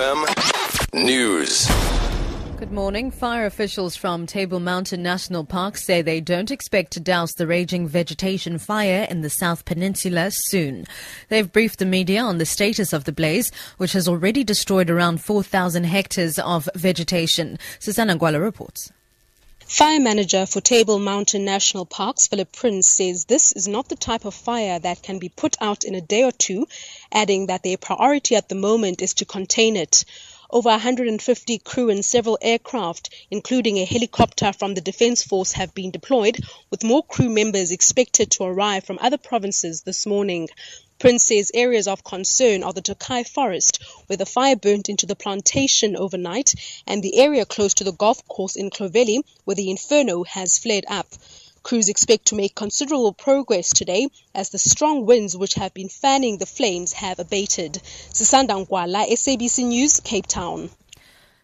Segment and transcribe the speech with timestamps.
[0.00, 1.68] FM News.
[2.58, 3.10] Good morning.
[3.10, 7.86] Fire officials from Table Mountain National Park say they don't expect to douse the raging
[7.86, 10.86] vegetation fire in the South Peninsula soon.
[11.28, 15.20] They've briefed the media on the status of the blaze, which has already destroyed around
[15.20, 17.58] 4,000 hectares of vegetation.
[17.78, 18.90] Susanna Gwala reports.
[19.72, 24.26] Fire manager for Table Mountain National Parks, Philip Prince, says this is not the type
[24.26, 26.68] of fire that can be put out in a day or two,
[27.10, 30.04] adding that their priority at the moment is to contain it.
[30.50, 35.90] Over 150 crew and several aircraft, including a helicopter from the Defence Force, have been
[35.90, 40.50] deployed, with more crew members expected to arrive from other provinces this morning.
[41.02, 45.16] Prince says areas of concern are the Tokai forest, where the fire burnt into the
[45.16, 46.54] plantation overnight,
[46.86, 50.84] and the area close to the golf course in Clovelly, where the inferno has flared
[50.86, 51.08] up.
[51.64, 56.38] Crews expect to make considerable progress today as the strong winds which have been fanning
[56.38, 57.82] the flames have abated.
[58.12, 60.70] Sisanda Ngwala, SABC News, Cape Town.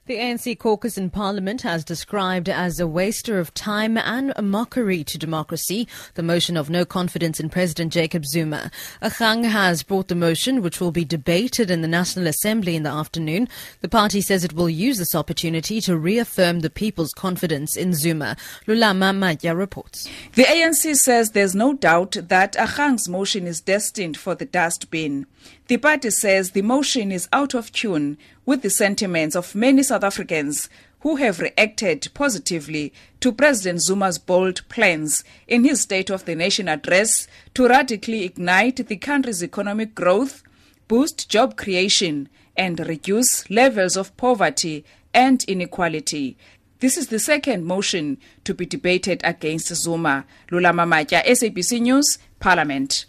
[0.08, 5.04] The ANC caucus in Parliament has described as a waster of time and a mockery
[5.04, 8.70] to democracy the motion of no confidence in President Jacob Zuma.
[9.02, 12.88] Agang has brought the motion, which will be debated in the National Assembly in the
[12.88, 13.50] afternoon.
[13.82, 18.38] The party says it will use this opportunity to reaffirm the people's confidence in Zuma.
[18.66, 20.08] Lulama Madya reports.
[20.32, 25.26] The ANC says there's no doubt that Agang's motion is destined for the dustbin.
[25.66, 28.16] The party says the motion is out of tune
[28.48, 34.66] with the sentiments of many South Africans who have reacted positively to President Zuma's bold
[34.70, 40.42] plans in his State of the Nation address to radically ignite the country's economic growth,
[40.88, 44.82] boost job creation, and reduce levels of poverty
[45.12, 46.38] and inequality.
[46.80, 50.24] This is the second motion to be debated against Zuma.
[50.50, 53.04] Lula Mamatya, SABC News, Parliament.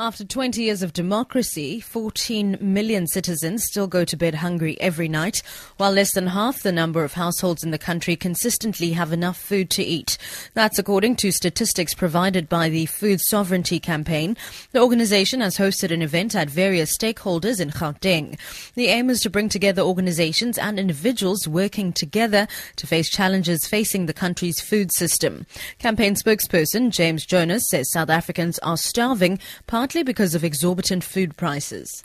[0.00, 5.42] After 20 years of democracy, 14 million citizens still go to bed hungry every night,
[5.76, 9.70] while less than half the number of households in the country consistently have enough food
[9.70, 10.16] to eat.
[10.54, 14.36] That's according to statistics provided by the Food Sovereignty Campaign.
[14.70, 18.38] The organization has hosted an event at various stakeholders in Gauteng.
[18.76, 24.06] The aim is to bring together organizations and individuals working together to face challenges facing
[24.06, 25.44] the country's food system.
[25.80, 29.40] Campaign spokesperson James Jonas says South Africans are starving,
[29.88, 32.04] partly because of exorbitant food prices.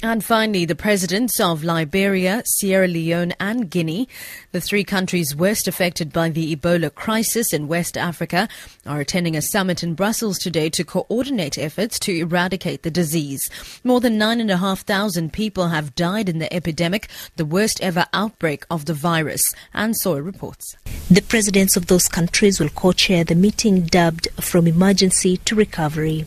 [0.00, 4.08] And finally, the presidents of Liberia, Sierra Leone, and Guinea,
[4.52, 8.48] the three countries worst affected by the Ebola crisis in West Africa,
[8.86, 13.40] are attending a summit in Brussels today to coordinate efforts to eradicate the disease.
[13.82, 18.94] More than 9,500 people have died in the epidemic, the worst ever outbreak of the
[18.94, 19.42] virus.
[19.74, 20.76] And Soy reports.
[21.10, 26.24] The presidents of those countries will co chair the meeting dubbed From Emergency to Recovery.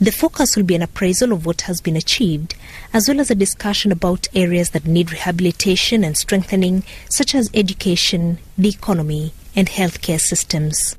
[0.00, 2.54] The focus will be an appraisal of what has been achieved,
[2.92, 8.38] as well as a discussion about areas that need rehabilitation and strengthening, such as education,
[8.58, 10.96] the economy, and healthcare systems.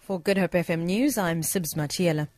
[0.00, 2.28] For Good Hope FM News, I'm Sibs Matiela.